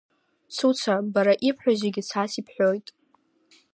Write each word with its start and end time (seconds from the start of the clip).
Цуца, 0.55 0.95
бара 1.13 1.33
ибҳәо 1.47 1.71
зегь 1.81 1.99
цас 2.09 2.31
ибҳәоит… 2.39 2.87